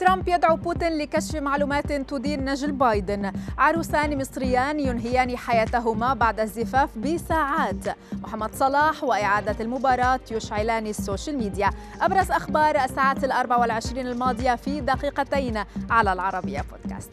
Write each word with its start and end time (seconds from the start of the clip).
ترامب 0.00 0.28
يدعو 0.28 0.56
بوتين 0.56 0.98
لكشف 0.98 1.34
معلومات 1.36 1.92
تدين 1.92 2.44
نجل 2.44 2.72
بايدن. 2.72 3.32
عروسان 3.58 4.18
مصريان 4.18 4.80
ينهيان 4.80 5.36
حياتهما 5.36 6.14
بعد 6.14 6.40
الزفاف 6.40 6.98
بساعات. 6.98 7.84
محمد 8.12 8.54
صلاح 8.54 9.04
وإعادة 9.04 9.56
المباراة 9.60 10.20
يشعلان 10.30 10.86
ال 10.86 10.93
social 10.93 11.38
media. 11.38 11.70
أبرز 12.00 12.30
أخبار 12.30 12.84
الساعات 12.84 13.24
الأربع 13.24 13.56
والعشرين 13.56 14.06
الماضية 14.06 14.54
في 14.54 14.80
دقيقتين 14.80 15.64
على 15.90 16.12
العربية 16.12 16.64
بودكاست. 16.70 17.12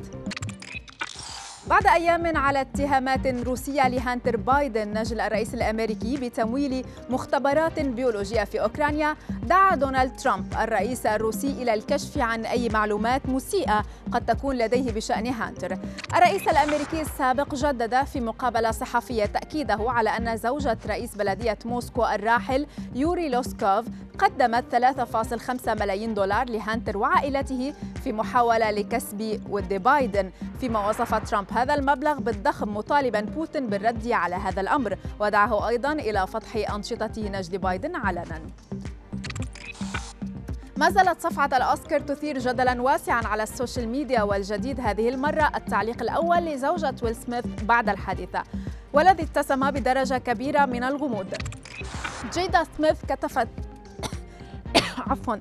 بعد 1.68 1.88
أيام 1.88 2.38
على 2.38 2.62
اتهامات 2.62 3.28
روسية 3.28 3.88
لهانتر 3.88 4.38
بايدن 4.38 4.98
نجل 5.00 5.22
الرئيس 5.22 5.54
الأمريكي 5.54 6.18
بتمويل 6.18 6.86
مختبرات 7.10 7.80
بيولوجية 7.80 8.44
في 8.44 8.62
أوكرانيا. 8.62 9.16
دعا 9.48 9.76
دونالد 9.76 10.16
ترامب 10.16 10.54
الرئيس 10.54 11.06
الروسي 11.06 11.52
إلى 11.52 11.74
الكشف 11.74 12.18
عن 12.18 12.46
أي 12.46 12.70
معلومات 12.70 13.30
مسيئة 13.30 13.84
قد 14.12 14.26
تكون 14.26 14.58
لديه 14.58 14.92
بشأن 14.92 15.28
هانتر. 15.28 15.78
الرئيس 16.16 16.48
الأمريكي 16.48 17.02
السابق 17.02 17.56
جدد 17.56 18.04
في 18.04 18.20
مقابلة 18.20 18.72
صحفية 18.72 19.26
تأكيده 19.26 19.78
على 19.80 20.10
أن 20.10 20.38
زوجة 20.38 20.78
رئيس 20.88 21.16
بلدية 21.16 21.58
موسكو 21.66 22.06
الراحل 22.06 22.68
يوري 22.96 23.30
لوسكوف 23.30 23.86
قدمت 24.20 24.64
3.5 24.72 25.74
ملايين 25.74 26.14
دولار 26.14 26.50
لهانتر 26.50 26.98
وعائلته 26.98 27.74
في 28.04 28.14
محاولة 28.14 28.72
لكسب 28.72 29.42
ود 29.50 29.74
بايدن. 29.74 30.32
فيما 30.60 30.90
وصف 30.90 31.30
ترامب 31.30 31.48
هذا 31.52 31.74
المبلغ 31.74 32.20
بالضخم 32.20 32.78
مطالبا 32.78 33.22
بوتين 33.22 33.68
بالرد 33.68 34.08
على 34.12 34.36
هذا 34.36 34.62
الأمر 34.62 34.98
ودعاه 35.20 35.68
أيضا 35.68 35.92
إلى 35.92 36.28
فتح 36.28 36.74
أنشطة 36.74 37.12
نجل 37.18 37.58
بايدن 37.58 37.96
علنا. 37.96 38.42
ما 40.78 40.90
زالت 40.90 41.22
صفعة 41.22 41.58
الأوسكار 41.58 42.00
تثير 42.00 42.40
جدلا 42.40 42.82
واسعا 42.82 43.26
على 43.26 43.44
ال 43.44 43.50
social 43.50 43.90
media 43.90 44.22
والجديد 44.22 44.80
هذه 44.80 45.10
المرة 45.10 45.52
التعليق 45.56 46.02
الأول 46.02 46.38
لزوجة 46.38 46.96
ويل 47.04 47.16
سميث 47.16 47.46
بعد 47.64 47.90
الحادثة 47.90 48.44
والذي 48.94 49.24
اتسم 49.24 49.72
بدرجة 49.72 50.18
كبيرة 50.18 50.66
من 50.66 50.84
الغموض. 50.84 51.34
جيدا 52.34 52.64
سميث 52.78 53.06
كتبت 53.06 53.48
عفوا. 55.10 55.36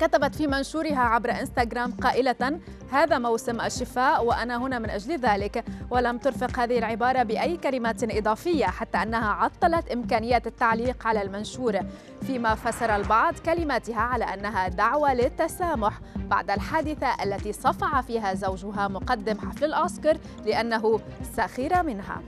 كتبت 0.00 0.34
في 0.34 0.46
منشورها 0.46 1.00
عبر 1.00 1.30
إنستغرام 1.30 1.92
قائلة 1.92 2.60
هذا 2.92 3.18
موسم 3.18 3.60
الشفاء 3.60 4.24
وأنا 4.24 4.56
هنا 4.56 4.78
من 4.78 4.90
أجل 4.90 5.18
ذلك 5.18 5.64
ولم 5.90 6.18
ترفق 6.18 6.58
هذه 6.58 6.78
العبارة 6.78 7.22
بأي 7.22 7.56
كلمات 7.56 8.02
إضافية 8.04 8.66
حتى 8.66 8.98
أنها 8.98 9.28
عطلت 9.28 9.90
إمكانية 9.90 10.42
التعليق 10.46 11.06
على 11.06 11.22
المنشور. 11.22 11.80
فيما 12.26 12.54
فسر 12.54 12.96
البعض 12.96 13.34
كلماتها 13.34 14.00
على 14.00 14.24
أنها 14.24 14.68
دعوة 14.68 15.14
للتسامح 15.14 16.00
بعد 16.16 16.50
الحادثة 16.50 17.22
التي 17.22 17.52
صفع 17.52 18.00
فيها 18.00 18.34
زوجها 18.34 18.88
مقدم 18.88 19.38
حفل 19.38 19.64
الأوسكار 19.64 20.18
لأنه 20.46 21.00
سخر 21.36 21.82
منها. 21.82 22.22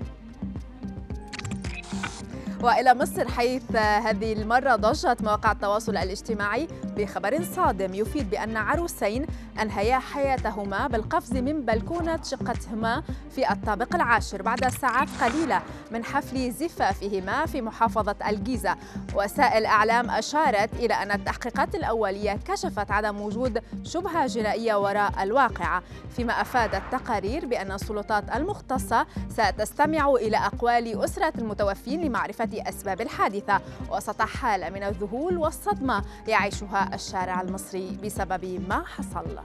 وإلى 2.63 2.95
مصر 2.95 3.29
حيث 3.29 3.77
هذه 3.77 4.33
المرة 4.33 4.77
ضجت 4.77 5.23
مواقع 5.23 5.53
التواصل 5.53 5.97
الاجتماعي 5.97 6.69
بخبر 6.97 7.43
صادم 7.57 7.95
يفيد 7.95 8.31
بأن 8.31 8.57
عروسين 8.57 9.27
أنهيا 9.63 9.99
حياتهما 9.99 10.87
بالقفز 10.87 11.33
من 11.33 11.65
بلكونة 11.65 12.23
شقتهما 12.23 13.03
في 13.35 13.53
الطابق 13.53 13.95
العاشر 13.95 14.43
بعد 14.43 14.69
ساعات 14.69 15.09
قليلة 15.21 15.63
من 15.91 16.05
حفل 16.05 16.51
زفافهما 16.53 17.47
في 17.47 17.63
محافظة 17.63 18.17
الجيزة. 18.29 18.77
وسائل 19.15 19.67
إعلام 19.67 20.11
أشارت 20.11 20.75
إلى 20.75 20.95
أن 20.95 21.11
التحقيقات 21.11 21.75
الأولية 21.75 22.39
كشفت 22.49 22.91
عدم 22.91 23.21
وجود 23.21 23.63
شبهة 23.83 24.27
جنائية 24.27 24.75
وراء 24.75 25.23
الواقعه 25.23 25.83
فيما 26.17 26.41
افادت 26.41 26.83
تقارير 26.93 27.47
بأن 27.47 27.73
السلطات 27.73 28.25
المختصة 28.37 29.07
ستستمع 29.29 30.09
إلى 30.09 30.37
أقوال 30.37 31.05
أسرة 31.05 31.33
المتوفين 31.39 32.01
لمعرفة 32.01 32.45
أسباب 32.63 33.01
الحادثة 33.01 33.61
وسط 33.91 34.23
حالة 34.23 34.71
من 34.71 34.83
الذهول 34.83 35.37
والصدمة 35.37 36.05
يعيشها 36.29 36.95
الشارع 36.95 37.41
المصري 37.41 37.99
بسبب 38.05 38.65
ما 38.69 38.85
حصل. 38.85 39.39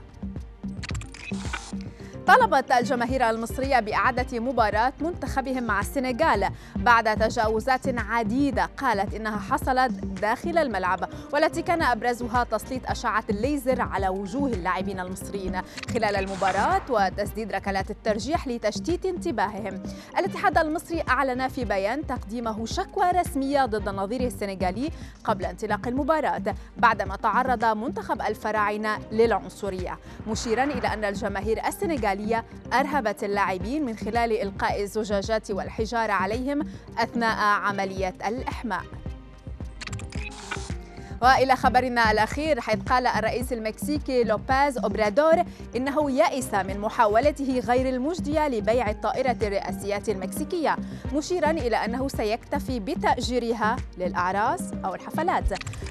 طلبت 2.30 2.72
الجماهير 2.72 3.30
المصرية 3.30 3.80
بإعادة 3.80 4.40
مباراة 4.40 4.92
منتخبهم 5.00 5.62
مع 5.62 5.80
السنغال 5.80 6.50
بعد 6.76 7.16
تجاوزات 7.16 7.98
عديدة 7.98 8.70
قالت 8.76 9.14
إنها 9.14 9.38
حصلت 9.38 9.92
داخل 10.04 10.58
الملعب 10.58 11.08
والتي 11.32 11.62
كان 11.62 11.82
أبرزها 11.82 12.44
تسليط 12.44 12.90
أشعة 12.90 13.24
الليزر 13.30 13.80
على 13.80 14.08
وجوه 14.08 14.48
اللاعبين 14.48 15.00
المصريين 15.00 15.60
خلال 15.94 16.16
المباراة 16.16 16.82
وتسديد 16.90 17.52
ركلات 17.52 17.90
الترجيح 17.90 18.48
لتشتيت 18.48 19.06
انتباههم. 19.06 19.82
الاتحاد 20.18 20.58
المصري 20.58 21.02
أعلن 21.08 21.48
في 21.48 21.64
بيان 21.64 22.06
تقديمه 22.06 22.66
شكوى 22.66 23.10
رسمية 23.10 23.66
ضد 23.66 23.88
نظيره 23.88 24.26
السنغالي 24.26 24.90
قبل 25.24 25.44
انطلاق 25.44 25.88
المباراة 25.88 26.42
بعدما 26.76 27.16
تعرض 27.16 27.64
منتخب 27.64 28.22
الفراعنة 28.22 28.98
للعنصرية. 29.12 29.98
مشيرا 30.28 30.64
إلى 30.64 30.88
أن 30.88 31.04
الجماهير 31.04 31.66
السنغالية 31.66 32.19
الإسرائيلية 32.20 32.44
أرهبت 32.72 33.24
اللاعبين 33.24 33.84
من 33.84 33.96
خلال 33.96 34.32
إلقاء 34.32 34.82
الزجاجات 34.82 35.50
والحجارة 35.50 36.12
عليهم 36.12 36.60
أثناء 36.98 37.38
عملية 37.38 38.14
الإحماء. 38.26 38.99
وإلى 41.22 41.56
خبرنا 41.56 42.10
الأخير 42.10 42.60
حيث 42.60 42.82
قال 42.82 43.06
الرئيس 43.06 43.52
المكسيكي 43.52 44.24
لوبيز 44.24 44.78
أوبرادور 44.78 45.44
إنه 45.76 46.10
يئس 46.10 46.54
من 46.54 46.80
محاولته 46.80 47.58
غير 47.58 47.88
المجدية 47.88 48.48
لبيع 48.48 48.90
الطائرة 48.90 49.36
الرئاسية 49.42 50.02
المكسيكية 50.08 50.76
مشيرا 51.14 51.50
إلى 51.50 51.76
أنه 51.76 52.08
سيكتفي 52.08 52.80
بتأجيرها 52.80 53.76
للأعراس 53.98 54.72
أو 54.84 54.94
الحفلات. 54.94 55.44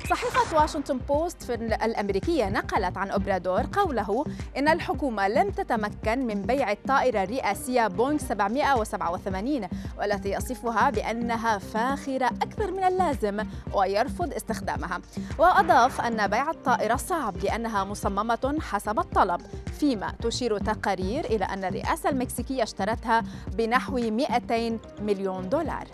صحيفة 0.10 0.58
واشنطن 0.58 0.98
بوست 0.98 1.50
الأمريكية 1.52 2.50
نقلت 2.50 2.98
عن 2.98 3.10
أوبرادور 3.10 3.62
قوله 3.74 4.26
إن 4.58 4.68
الحكومة 4.68 5.28
لم 5.28 5.50
تتمكن 5.50 6.28
من 6.28 6.42
بيع 6.42 6.72
الطائرة 6.72 7.24
الرئاسية 7.24 7.88
بونغ 7.88 8.18
787 8.18 9.68
والتي 10.00 10.32
يصفها 10.32 10.90
بأنها 10.90 11.58
فاخرة 11.58 12.26
أكثر 12.26 12.72
من 12.72 12.84
اللازم 12.84 13.44
ويرفض 13.74 14.34
استخدامها. 14.34 15.02
وأضاف 15.38 16.02
أن 16.02 16.28
بيع 16.28 16.50
الطائرة 16.50 16.96
صعب 16.96 17.38
لأنها 17.38 17.84
مصممة 17.84 18.58
حسب 18.62 19.00
الطلب 19.00 19.42
فيما 19.80 20.14
تشير 20.22 20.58
تقارير 20.58 21.26
إلى 21.26 21.46
أن 21.46 21.64
الرئاسة 21.64 22.10
المكسيكية 22.10 22.64
اشترتها 22.64 23.24
بنحو 23.58 23.96
200 23.96 24.80
مليون 25.02 25.50
دولار. 25.50 25.88